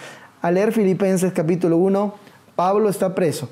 leer 0.51 0.73
Filipenses 0.73 1.33
capítulo 1.33 1.77
1. 1.77 2.15
Pablo 2.57 2.89
está 2.89 3.15
preso 3.15 3.49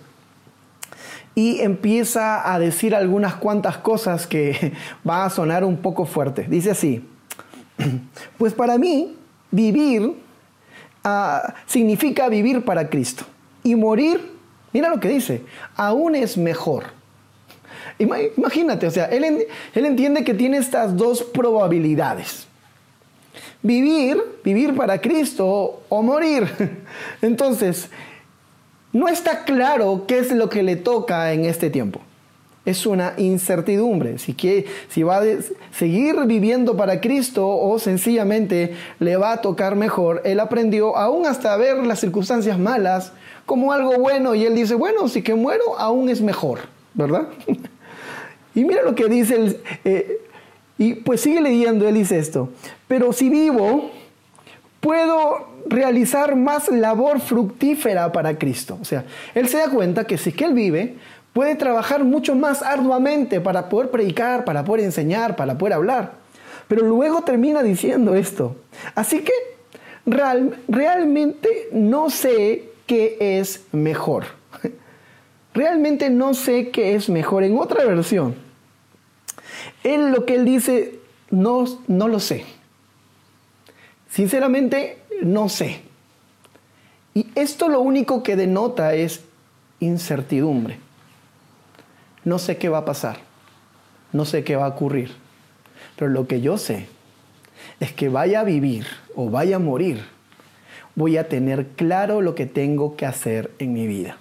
y 1.34 1.60
empieza 1.60 2.52
a 2.52 2.58
decir 2.58 2.94
algunas 2.94 3.34
cuantas 3.34 3.78
cosas 3.78 4.26
que 4.26 4.72
va 5.08 5.24
a 5.24 5.30
sonar 5.30 5.64
un 5.64 5.76
poco 5.76 6.06
fuerte. 6.06 6.46
Dice 6.48 6.70
así, 6.70 7.06
pues 8.38 8.54
para 8.54 8.78
mí 8.78 9.16
vivir 9.50 10.14
significa 11.66 12.28
vivir 12.28 12.64
para 12.64 12.88
Cristo 12.88 13.24
y 13.62 13.74
morir, 13.74 14.32
mira 14.72 14.88
lo 14.88 15.00
que 15.00 15.08
dice, 15.08 15.42
aún 15.76 16.14
es 16.14 16.36
mejor. 16.36 16.84
Imagínate, 17.98 18.86
o 18.86 18.90
sea, 18.90 19.06
él, 19.06 19.46
él 19.74 19.86
entiende 19.86 20.24
que 20.24 20.34
tiene 20.34 20.58
estas 20.58 20.96
dos 20.96 21.22
probabilidades. 21.22 22.46
Vivir, 23.62 24.22
vivir 24.44 24.74
para 24.76 25.00
Cristo 25.00 25.82
o 25.88 26.02
morir. 26.02 26.48
Entonces, 27.22 27.88
no 28.92 29.08
está 29.08 29.44
claro 29.44 30.04
qué 30.06 30.18
es 30.18 30.30
lo 30.30 30.48
que 30.48 30.62
le 30.62 30.76
toca 30.76 31.32
en 31.32 31.44
este 31.44 31.70
tiempo. 31.70 32.00
Es 32.66 32.84
una 32.84 33.14
incertidumbre. 33.16 34.18
Si, 34.18 34.34
que, 34.34 34.66
si 34.90 35.02
va 35.02 35.18
a 35.18 35.24
seguir 35.72 36.16
viviendo 36.26 36.76
para 36.76 37.00
Cristo 37.00 37.48
o 37.48 37.78
sencillamente 37.78 38.74
le 38.98 39.16
va 39.16 39.32
a 39.32 39.40
tocar 39.40 39.76
mejor. 39.76 40.20
Él 40.24 40.40
aprendió 40.40 40.96
aún 40.96 41.24
hasta 41.26 41.56
ver 41.56 41.78
las 41.86 42.00
circunstancias 42.00 42.58
malas 42.58 43.12
como 43.46 43.72
algo 43.72 43.98
bueno 43.98 44.34
y 44.34 44.44
él 44.44 44.54
dice, 44.54 44.74
bueno, 44.74 45.08
si 45.08 45.22
que 45.22 45.34
muero 45.34 45.78
aún 45.78 46.10
es 46.10 46.20
mejor, 46.20 46.58
¿verdad? 46.92 47.28
Y 48.54 48.64
mira 48.64 48.82
lo 48.82 48.94
que 48.94 49.04
dice, 49.04 49.60
eh, 49.84 50.18
y 50.78 50.94
pues 50.94 51.20
sigue 51.20 51.42
leyendo, 51.42 51.86
él 51.86 51.94
dice 51.94 52.18
esto, 52.18 52.48
pero 52.88 53.12
si 53.12 53.28
vivo, 53.28 53.90
puedo 54.80 55.48
realizar 55.66 56.36
más 56.36 56.68
labor 56.68 57.20
fructífera 57.20 58.12
para 58.12 58.38
Cristo. 58.38 58.78
O 58.80 58.84
sea, 58.86 59.04
él 59.34 59.48
se 59.48 59.58
da 59.58 59.68
cuenta 59.68 60.04
que 60.04 60.16
si 60.16 60.32
que 60.32 60.46
él 60.46 60.54
vive, 60.54 60.94
puede 61.36 61.54
trabajar 61.54 62.02
mucho 62.02 62.34
más 62.34 62.62
arduamente 62.62 63.42
para 63.42 63.68
poder 63.68 63.90
predicar, 63.90 64.46
para 64.46 64.64
poder 64.64 64.86
enseñar, 64.86 65.36
para 65.36 65.58
poder 65.58 65.74
hablar. 65.74 66.12
Pero 66.66 66.86
luego 66.86 67.24
termina 67.24 67.62
diciendo 67.62 68.14
esto. 68.14 68.56
Así 68.94 69.20
que 69.20 69.32
realmente 70.06 71.68
no 71.72 72.08
sé 72.08 72.70
qué 72.86 73.18
es 73.38 73.64
mejor. 73.72 74.24
Realmente 75.52 76.08
no 76.08 76.32
sé 76.32 76.70
qué 76.70 76.94
es 76.94 77.10
mejor. 77.10 77.44
En 77.44 77.58
otra 77.58 77.84
versión, 77.84 78.34
él 79.84 80.12
lo 80.12 80.24
que 80.24 80.36
él 80.36 80.46
dice, 80.46 81.00
no, 81.30 81.66
no 81.86 82.08
lo 82.08 82.18
sé. 82.18 82.46
Sinceramente, 84.08 85.02
no 85.22 85.50
sé. 85.50 85.82
Y 87.12 87.26
esto 87.34 87.68
lo 87.68 87.82
único 87.82 88.22
que 88.22 88.36
denota 88.36 88.94
es 88.94 89.20
incertidumbre. 89.80 90.85
No 92.26 92.40
sé 92.40 92.56
qué 92.56 92.68
va 92.68 92.78
a 92.78 92.84
pasar. 92.84 93.18
No 94.12 94.24
sé 94.24 94.42
qué 94.42 94.56
va 94.56 94.64
a 94.64 94.70
ocurrir. 94.70 95.12
Pero 95.94 96.10
lo 96.10 96.26
que 96.26 96.40
yo 96.40 96.58
sé 96.58 96.88
es 97.78 97.92
que 97.92 98.08
vaya 98.08 98.40
a 98.40 98.44
vivir 98.44 98.84
o 99.14 99.30
vaya 99.30 99.56
a 99.56 99.60
morir, 99.60 100.04
voy 100.96 101.18
a 101.18 101.28
tener 101.28 101.68
claro 101.76 102.22
lo 102.22 102.34
que 102.34 102.46
tengo 102.46 102.96
que 102.96 103.06
hacer 103.06 103.52
en 103.60 103.72
mi 103.72 103.86
vida. 103.86 104.16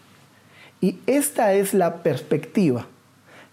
Y 0.81 0.99
esta 1.07 1.53
es 1.53 1.73
la 1.73 2.03
perspectiva 2.03 2.85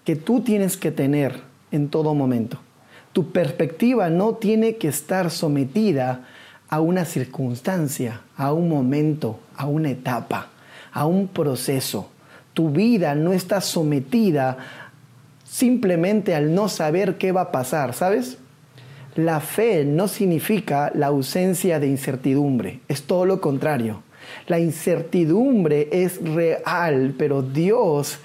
que 0.05 0.17
tú 0.17 0.43
tienes 0.43 0.77
que 0.77 0.91
tener 0.91 1.41
en 1.71 1.89
todo 1.89 2.15
momento. 2.15 2.59
Tu 3.15 3.33
perspectiva 3.33 4.11
no 4.11 4.35
tiene 4.35 4.77
que 4.77 4.89
estar 4.89 5.31
sometida 5.31 6.29
a 6.69 6.81
una 6.81 7.07
circunstancia, 7.07 8.21
a 8.37 8.53
un 8.53 8.69
momento, 8.69 9.41
a 9.57 9.65
una 9.65 9.89
etapa, 9.89 10.49
a 10.93 11.07
un 11.07 11.29
proceso. 11.29 12.11
Tu 12.55 12.71
vida 12.71 13.15
no 13.15 13.33
está 13.33 13.61
sometida 13.61 14.59
simplemente 15.45 16.35
al 16.35 16.55
no 16.55 16.69
saber 16.69 17.19
qué 17.19 17.33
va 17.33 17.43
a 17.43 17.53
pasar, 17.53 17.95
¿sabes? 17.95 18.39
La 19.15 19.41
fe 19.41 19.85
no 19.85 20.09
significa 20.09 20.91
la 20.95 21.09
ausencia 21.09 21.79
de 21.79 21.87
incertidumbre, 21.89 22.81
es 22.89 23.03
todo 23.03 23.27
lo 23.27 23.41
contrario. 23.41 24.03
La 24.47 24.59
incertidumbre 24.59 25.89
es 25.93 26.23
real, 26.23 27.15
pero 27.19 27.43
Dios 27.43 28.19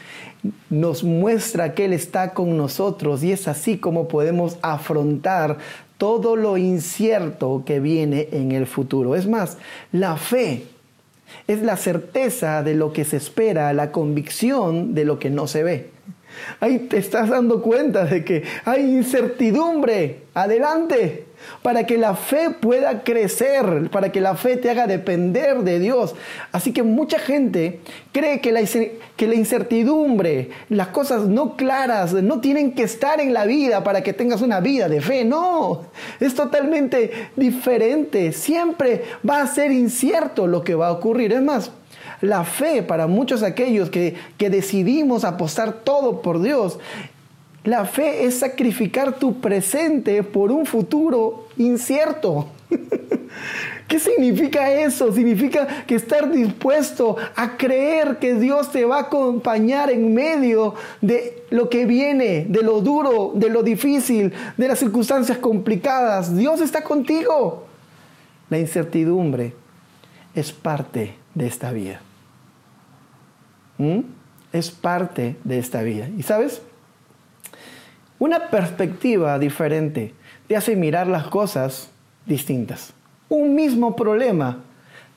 nos 0.70 1.04
muestra 1.04 1.74
que 1.74 1.86
Él 1.86 1.94
está 1.94 2.34
con 2.34 2.56
nosotros 2.56 3.24
y 3.24 3.32
es 3.32 3.48
así 3.48 3.78
como 3.78 4.08
podemos 4.08 4.58
afrontar 4.62 5.58
todo 5.98 6.36
lo 6.36 6.58
incierto 6.58 7.64
que 7.66 7.80
viene 7.80 8.30
en 8.32 8.52
el 8.52 8.68
futuro. 8.68 9.16
Es 9.16 9.28
más, 9.28 9.58
la 9.92 10.16
fe 10.16 10.64
es 11.48 11.62
la 11.62 11.78
certeza 11.78 12.64
de 12.64 12.76
lo 12.76 12.94
que 12.94 13.06
se 13.06 13.18
espera, 13.18 13.74
la 13.74 13.92
convicción 13.92 14.94
de 14.94 15.06
lo 15.06 15.20
que 15.20 15.30
no 15.30 15.48
se 15.48 15.64
ve. 15.64 15.90
Ahí 16.60 16.80
te 16.80 16.98
estás 16.98 17.30
dando 17.30 17.62
cuenta 17.62 18.06
de 18.06 18.24
que 18.24 18.44
hay 18.66 18.82
incertidumbre. 18.82 20.24
Adelante 20.34 21.27
para 21.62 21.86
que 21.86 21.98
la 21.98 22.15
fe 22.15 22.50
pueda 22.50 23.03
crecer, 23.03 23.89
para 23.91 24.12
que 24.12 24.22
la 24.22 24.36
fe 24.36 24.58
te 24.58 24.70
haga 24.70 24.88
depender 24.88 25.60
de 25.60 25.79
Dios. 25.79 26.15
Así 26.51 26.72
que 26.72 26.84
mucha 26.84 27.20
gente 27.20 27.82
cree 28.12 28.41
que 28.41 28.51
la, 28.51 28.62
incertidumbre, 29.36 30.50
las 30.70 30.89
cosas 30.89 31.24
no 31.24 31.56
claras, 31.56 32.13
no 32.13 32.39
tienen 32.39 32.74
que 32.74 32.84
estar 32.84 33.20
en 33.20 33.34
la 33.34 33.46
vida 33.46 33.84
para 33.84 34.01
que 34.01 34.13
tengas 34.13 34.41
una 34.41 34.60
vida 34.60 34.89
de 34.89 35.01
fe. 35.01 35.25
No, 35.25 35.84
es 36.20 36.36
totalmente 36.36 37.29
diferente. 37.36 38.32
Siempre 38.32 39.03
va 39.27 39.41
a 39.41 39.48
ser 39.48 39.72
incierto 39.72 40.48
lo 40.48 40.63
que 40.63 40.75
va 40.75 40.88
a 40.88 40.91
ocurrir. 40.91 41.34
Es 41.34 41.41
más, 41.41 41.72
la 42.22 42.44
fe 42.44 42.82
para 42.84 43.08
muchos 43.08 43.44
aquellos 43.44 43.89
que, 43.89 44.15
que 44.38 44.50
decidimos 44.50 45.24
apostar 45.24 45.84
todo 45.84 46.22
por 46.22 46.41
Dios 46.41 46.79
la 47.68 47.86
fe 47.86 48.26
es 48.26 48.40
sacrificar 48.40 49.20
tu 49.20 49.40
presente 49.40 50.24
por 50.24 50.52
un 50.52 50.66
futuro 50.66 51.48
incierto. 51.58 52.48
¿Qué 53.88 54.00
significa 54.00 54.72
eso? 54.72 55.14
Significa 55.14 55.86
que 55.86 55.96
estar 55.96 56.32
dispuesto 56.32 57.18
a 57.36 57.58
creer 57.58 58.18
que 58.20 58.36
Dios 58.36 58.72
te 58.72 58.86
va 58.86 58.98
a 58.98 59.02
acompañar 59.02 59.90
en 59.90 60.14
medio 60.14 60.76
de 61.02 61.44
lo 61.50 61.70
que 61.70 61.86
viene, 61.86 62.46
de 62.50 62.62
lo 62.62 62.82
duro, 62.82 63.34
de 63.36 63.50
lo 63.50 63.64
difícil, 63.64 64.34
de 64.58 64.68
las 64.68 64.80
circunstancias 64.80 65.38
complicadas. 65.38 66.36
Dios 66.36 66.62
está 66.62 66.84
contigo. 66.84 67.66
La 68.50 68.60
incertidumbre 68.60 69.54
es 70.34 70.52
parte 70.52 71.16
de 71.36 71.48
esta 71.48 71.72
vida. 71.72 72.02
¿Mm? 73.78 74.18
es 74.54 74.72
parte 74.72 75.36
de 75.44 75.60
esta 75.60 75.82
vida. 75.82 76.10
Y 76.18 76.24
sabes, 76.24 76.62
una 78.20 78.50
perspectiva 78.50 79.38
diferente 79.38 80.14
te 80.48 80.56
hace 80.56 80.76
mirar 80.76 81.08
las 81.08 81.28
cosas 81.28 81.90
distintas. 82.26 82.94
Un 83.30 83.56
mismo 83.56 83.96
problema 83.96 84.60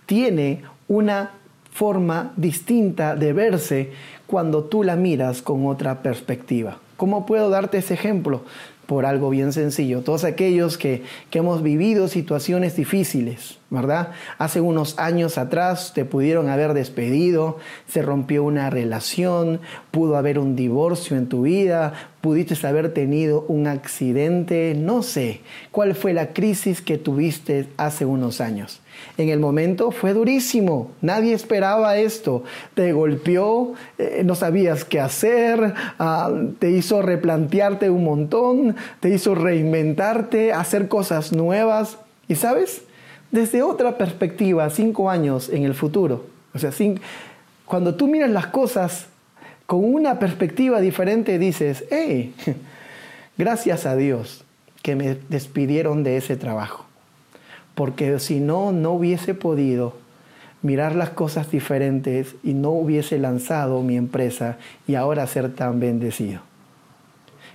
tiene 0.07 0.62
una 0.88 1.30
forma 1.73 2.33
distinta 2.37 3.14
de 3.14 3.33
verse 3.33 3.92
cuando 4.26 4.64
tú 4.64 4.83
la 4.83 4.97
miras 4.97 5.40
con 5.40 5.66
otra 5.66 6.02
perspectiva. 6.02 6.78
¿Cómo 6.97 7.26
puedo 7.26 7.49
darte 7.49 7.78
ese 7.78 7.95
ejemplo? 7.95 8.42
Por 8.87 9.07
algo 9.07 9.30
bien 9.30 9.52
sencillo. 9.52 10.02
Todos 10.02 10.25
aquellos 10.25 10.76
que, 10.76 11.04
que 11.30 11.38
hemos 11.38 11.62
vivido 11.62 12.09
situaciones 12.09 12.76
difíciles, 12.76 13.60
¿verdad? 13.70 14.10
Hace 14.38 14.60
unos 14.60 14.98
años 14.98 15.38
atrás 15.38 15.92
te 15.94 16.04
pudieron 16.04 16.48
haber 16.48 16.74
despedido, 16.74 17.58
se 17.86 18.02
rompió 18.02 18.42
una 18.42 18.68
relación, 18.68 19.60
pudo 19.92 20.16
haber 20.16 20.40
un 20.40 20.56
divorcio 20.56 21.16
en 21.16 21.28
tu 21.28 21.42
vida, 21.42 21.92
pudiste 22.20 22.66
haber 22.66 22.92
tenido 22.92 23.44
un 23.46 23.68
accidente, 23.68 24.74
no 24.76 25.04
sé 25.04 25.40
cuál 25.70 25.94
fue 25.94 26.12
la 26.12 26.32
crisis 26.32 26.82
que 26.82 26.98
tuviste 26.98 27.68
hace 27.76 28.04
unos 28.04 28.40
años. 28.40 28.80
En 29.16 29.28
el 29.28 29.38
momento 29.38 29.92
fue 29.92 30.14
durísimo, 30.14 30.90
nadie 31.00 31.32
esperaba 31.32 31.96
esto, 31.96 32.42
te 32.74 32.92
golpeó, 32.92 33.74
eh, 33.98 34.22
no 34.24 34.34
sabías 34.34 34.84
qué 34.84 35.00
hacer, 35.00 35.74
ah, 35.98 36.30
te 36.58 36.70
hizo 36.70 37.00
replantearte 37.00 37.88
un 37.88 38.04
montón, 38.04 38.76
te 38.98 39.10
hizo 39.10 39.34
reinventarte, 39.36 40.52
hacer 40.52 40.88
cosas 40.88 41.32
nuevas. 41.32 41.98
Y 42.28 42.34
sabes, 42.34 42.82
desde 43.30 43.62
otra 43.62 43.96
perspectiva, 43.96 44.68
cinco 44.70 45.10
años 45.10 45.49
en 45.49 45.64
el 45.64 45.75
futuro, 45.75 46.26
o 46.54 46.58
sea, 46.58 46.70
cuando 47.64 47.94
tú 47.94 48.08
miras 48.08 48.30
las 48.30 48.46
cosas 48.46 49.06
con 49.66 49.84
una 49.84 50.18
perspectiva 50.18 50.80
diferente, 50.80 51.38
dices, 51.38 51.84
hey, 51.90 52.34
gracias 53.38 53.87
a 53.87 53.96
Dios 53.96 54.44
que 54.82 54.96
me 54.96 55.16
despidieron 55.28 56.02
de 56.02 56.16
ese 56.16 56.37
trabajo 56.37 56.87
porque 57.80 58.18
si 58.18 58.40
no, 58.40 58.72
no 58.72 58.92
hubiese 58.92 59.32
podido 59.32 59.94
mirar 60.60 60.94
las 60.94 61.08
cosas 61.08 61.50
diferentes 61.50 62.34
y 62.42 62.52
no 62.52 62.72
hubiese 62.72 63.18
lanzado 63.18 63.80
mi 63.80 63.96
empresa 63.96 64.58
y 64.87 64.96
ahora 64.96 65.26
ser 65.26 65.54
tan 65.54 65.80
bendecido. 65.80 66.42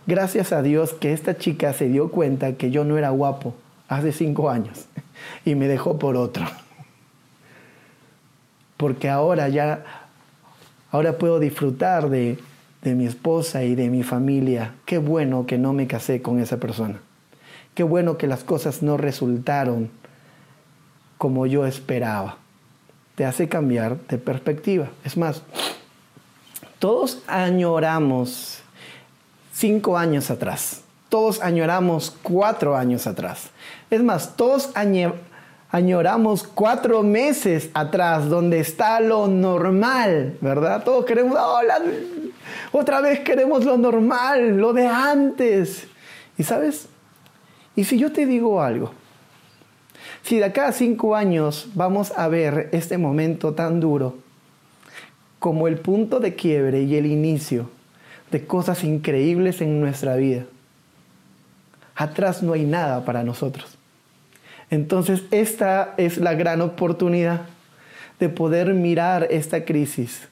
Gracias 0.08 0.52
a 0.52 0.64
Dios 0.64 0.94
que 0.94 1.14
esta 1.14 1.38
chica 1.38 1.74
se 1.74 1.90
dio 1.90 2.10
cuenta 2.10 2.54
que 2.54 2.72
yo 2.72 2.84
no 2.84 2.98
era 2.98 3.12
guapo 3.12 3.54
hace 3.88 4.12
cinco 4.12 4.50
años 4.50 4.88
y 5.44 5.56
me 5.56 5.68
dejó 5.68 6.00
por 6.00 6.16
otro. 6.18 6.46
Porque 8.78 9.10
ahora 9.10 9.50
ya, 9.50 9.84
ahora 10.92 11.18
puedo 11.18 11.40
disfrutar 11.40 12.10
de, 12.10 12.38
de 12.82 12.96
mi 12.96 13.06
esposa 13.06 13.64
y 13.64 13.76
de 13.76 13.90
mi 13.90 14.04
familia. 14.04 14.76
Qué 14.86 14.98
bueno 14.98 15.46
que 15.46 15.58
no 15.58 15.74
me 15.74 15.88
casé 15.88 16.22
con 16.22 16.40
esa 16.40 16.58
persona. 16.58 17.00
Qué 17.74 17.84
bueno 17.84 18.18
que 18.18 18.28
las 18.28 18.44
cosas 18.44 18.82
no 18.82 18.96
resultaron 18.96 19.90
como 21.18 21.46
yo 21.46 21.66
esperaba. 21.66 22.38
Te 23.16 23.26
hace 23.26 23.50
cambiar 23.50 23.98
de 24.08 24.18
perspectiva. 24.18 24.90
Es 25.04 25.18
más, 25.18 25.42
todos 26.80 27.22
añoramos 27.28 28.62
cinco 29.54 29.98
años 29.98 30.30
atrás. 30.32 30.85
Todos 31.16 31.42
añoramos 31.42 32.14
cuatro 32.24 32.76
años 32.76 33.08
atrás. 33.08 33.48
Es 33.90 34.04
más, 34.04 34.36
todos 34.36 34.72
añoramos 35.72 36.44
cuatro 36.44 37.04
meses 37.04 37.70
atrás, 37.74 38.28
donde 38.28 38.60
está 38.60 39.00
lo 39.00 39.28
normal, 39.28 40.36
¿verdad? 40.42 40.84
Todos 40.84 41.06
queremos, 41.06 41.38
otra 42.74 43.00
vez 43.00 43.22
queremos 43.22 43.64
lo 43.64 43.78
normal, 43.78 44.58
lo 44.58 44.74
de 44.74 44.88
antes. 44.88 45.88
¿Y 46.38 46.44
sabes? 46.44 46.90
¿Y 47.78 47.86
si 47.86 47.98
yo 47.98 48.12
te 48.12 48.26
digo 48.26 48.62
algo? 48.62 48.92
Si 50.22 50.40
de 50.40 50.44
acá 50.44 50.68
a 50.68 50.72
cinco 50.74 51.16
años 51.16 51.70
vamos 51.76 52.12
a 52.18 52.28
ver 52.28 52.68
este 52.74 52.98
momento 52.98 53.54
tan 53.54 53.80
duro 53.80 54.18
como 55.40 55.70
el 55.70 55.78
punto 55.78 56.20
de 56.20 56.36
quiebre 56.36 56.82
y 56.82 56.98
el 56.98 57.06
inicio 57.06 57.70
de 58.32 58.46
cosas 58.46 58.84
increíbles 58.84 59.62
en 59.62 59.80
nuestra 59.80 60.18
vida, 60.18 60.44
atrás 61.96 62.44
no 62.44 62.54
hay 62.54 62.66
nada 62.66 63.06
para 63.06 63.24
nosotros. 63.24 63.78
Entonces 64.70 65.24
esta 65.32 65.94
es 65.98 66.18
la 66.18 66.34
gran 66.34 66.62
oportunidad 66.62 67.42
de 68.20 68.30
poder 68.30 68.74
mirar 68.74 69.28
esta 69.30 69.66
crisis 69.66 70.28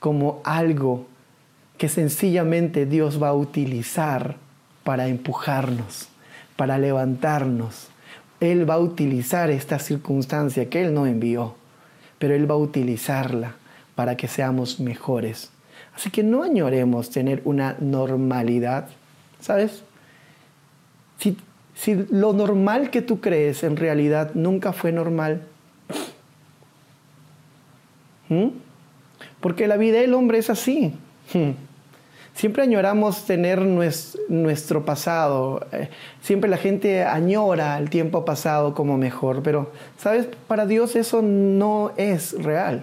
como 0.00 0.40
algo 0.44 1.06
que 1.78 1.88
sencillamente 1.88 2.86
Dios 2.86 3.22
va 3.22 3.28
a 3.28 3.34
utilizar 3.34 4.36
para 4.84 5.08
empujarnos, 5.08 6.08
para 6.56 6.78
levantarnos, 6.78 7.88
él 8.40 8.68
va 8.68 8.74
a 8.74 8.78
utilizar 8.78 9.50
esta 9.50 9.78
circunstancia 9.78 10.68
que 10.68 10.84
Él 10.84 10.92
no 10.92 11.06
envió, 11.06 11.54
pero 12.18 12.34
Él 12.34 12.50
va 12.50 12.54
a 12.54 12.58
utilizarla 12.58 13.54
para 13.94 14.16
que 14.16 14.28
seamos 14.28 14.80
mejores. 14.80 15.50
Así 15.96 16.10
que 16.10 16.22
no 16.22 16.42
añoremos 16.42 17.10
tener 17.10 17.40
una 17.44 17.76
normalidad, 17.80 18.88
¿sabes? 19.40 19.82
Si, 21.74 21.94
lo 22.10 22.32
normal 22.32 22.90
que 22.90 23.02
tú 23.02 23.20
crees 23.20 23.64
en 23.64 23.76
realidad 23.76 24.30
nunca 24.34 24.72
fue 24.72 24.92
normal, 24.92 25.42
porque 29.40 29.66
la 29.66 29.76
vida 29.76 29.98
del 30.00 30.14
hombre 30.14 30.38
es 30.38 30.50
así. 30.50 30.94
Siempre 32.34 32.64
añoramos 32.64 33.26
tener 33.26 33.62
nuestro 33.62 34.84
pasado, 34.84 35.64
eh, 35.70 35.88
siempre 36.20 36.50
la 36.50 36.56
gente 36.56 37.04
añora 37.04 37.78
el 37.78 37.90
tiempo 37.90 38.24
pasado 38.24 38.74
como 38.74 38.98
mejor, 38.98 39.42
pero 39.44 39.70
sabes, 39.98 40.26
para 40.48 40.66
Dios 40.66 40.96
eso 40.96 41.22
no 41.22 41.92
es 41.96 42.32
real. 42.42 42.82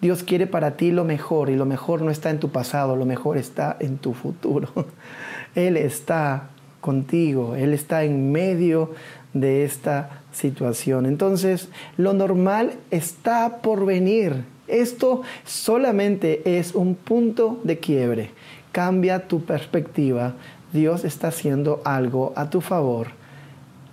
Dios 0.00 0.22
quiere 0.22 0.46
para 0.46 0.76
ti 0.76 0.92
lo 0.92 1.04
mejor 1.04 1.50
y 1.50 1.56
lo 1.56 1.64
mejor 1.66 2.02
no 2.02 2.10
está 2.10 2.30
en 2.30 2.38
tu 2.38 2.50
pasado, 2.50 2.94
lo 2.94 3.04
mejor 3.04 3.36
está 3.36 3.76
en 3.80 3.98
tu 3.98 4.14
futuro. 4.14 4.68
Él 5.56 5.76
está 5.76 6.50
contigo, 6.86 7.56
Él 7.56 7.74
está 7.74 8.04
en 8.04 8.30
medio 8.30 8.92
de 9.34 9.64
esta 9.64 10.22
situación. 10.30 11.04
Entonces, 11.04 11.68
lo 11.96 12.12
normal 12.12 12.74
está 12.92 13.58
por 13.60 13.84
venir. 13.84 14.44
Esto 14.68 15.22
solamente 15.44 16.58
es 16.58 16.76
un 16.76 16.94
punto 16.94 17.58
de 17.64 17.78
quiebre. 17.78 18.30
Cambia 18.70 19.26
tu 19.26 19.44
perspectiva. 19.44 20.34
Dios 20.72 21.04
está 21.04 21.28
haciendo 21.28 21.82
algo 21.84 22.32
a 22.36 22.50
tu 22.50 22.60
favor. 22.60 23.08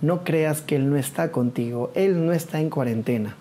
No 0.00 0.22
creas 0.22 0.60
que 0.60 0.76
Él 0.76 0.88
no 0.88 0.96
está 0.96 1.32
contigo. 1.32 1.90
Él 1.96 2.24
no 2.24 2.32
está 2.32 2.60
en 2.60 2.70
cuarentena. 2.70 3.34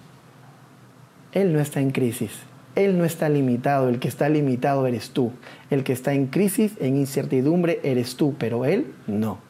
Él 1.31 1.53
no 1.53 1.59
está 1.59 1.79
en 1.79 1.91
crisis. 1.91 2.31
Él 2.73 2.97
no 2.97 3.05
está 3.05 3.29
limitado. 3.29 3.87
El 3.87 3.99
que 3.99 4.07
está 4.07 4.29
limitado 4.29 4.87
eres 4.87 5.11
tú. 5.11 5.31
El 5.69 5.83
que 5.83 5.93
está 5.93 6.13
en 6.13 6.25
crisis, 6.25 6.73
en 6.79 6.97
incertidumbre, 6.97 7.79
eres 7.83 8.15
tú. 8.15 8.33
Pero 8.39 8.65
Él 8.65 8.87
no. 9.05 9.42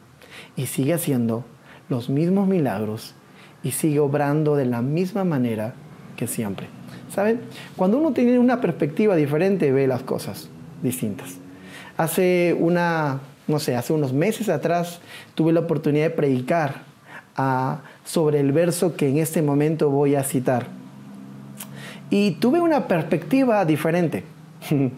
Y 0.56 0.66
sigue 0.66 0.94
haciendo 0.94 1.44
los 1.88 2.08
mismos 2.08 2.48
milagros 2.48 3.14
y 3.62 3.72
sigue 3.72 4.00
obrando 4.00 4.56
de 4.56 4.66
la 4.66 4.82
misma 4.82 5.24
manera 5.24 5.74
que 6.16 6.26
siempre. 6.26 6.68
¿Saben? 7.12 7.40
Cuando 7.76 7.98
uno 7.98 8.12
tiene 8.12 8.38
una 8.38 8.60
perspectiva 8.60 9.16
diferente, 9.16 9.72
ve 9.72 9.86
las 9.86 10.02
cosas 10.02 10.48
distintas. 10.82 11.36
Hace 11.96 12.56
una, 12.58 13.20
no 13.46 13.58
sé, 13.58 13.76
hace 13.76 13.92
unos 13.92 14.12
meses 14.12 14.48
atrás 14.48 15.00
tuve 15.34 15.52
la 15.52 15.60
oportunidad 15.60 16.04
de 16.04 16.10
predicar 16.10 16.82
ah, 17.36 17.82
sobre 18.04 18.40
el 18.40 18.52
verso 18.52 18.96
que 18.96 19.08
en 19.08 19.18
este 19.18 19.42
momento 19.42 19.90
voy 19.90 20.14
a 20.14 20.24
citar. 20.24 20.66
Y 22.10 22.32
tuve 22.32 22.60
una 22.60 22.86
perspectiva 22.86 23.64
diferente, 23.64 24.24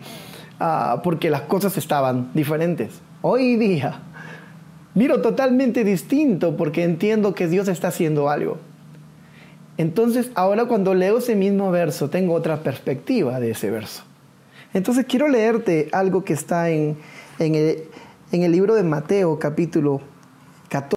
ah, 0.60 1.00
porque 1.04 1.30
las 1.30 1.42
cosas 1.42 1.76
estaban 1.76 2.30
diferentes. 2.34 3.00
Hoy 3.22 3.56
día 3.56 4.00
miro 4.96 5.20
totalmente 5.20 5.84
distinto 5.84 6.56
porque 6.56 6.82
entiendo 6.82 7.34
que 7.34 7.46
Dios 7.46 7.68
está 7.68 7.88
haciendo 7.88 8.28
algo. 8.28 8.58
Entonces, 9.76 10.30
ahora 10.34 10.64
cuando 10.64 10.94
leo 10.94 11.18
ese 11.18 11.36
mismo 11.36 11.70
verso, 11.70 12.08
tengo 12.08 12.32
otra 12.32 12.62
perspectiva 12.62 13.38
de 13.38 13.50
ese 13.50 13.70
verso. 13.70 14.02
Entonces, 14.72 15.04
quiero 15.06 15.28
leerte 15.28 15.88
algo 15.92 16.24
que 16.24 16.32
está 16.32 16.70
en, 16.70 16.96
en, 17.38 17.54
el, 17.54 17.84
en 18.32 18.42
el 18.42 18.52
libro 18.52 18.74
de 18.74 18.82
Mateo, 18.82 19.38
capítulo 19.38 20.00
14. 20.70 20.94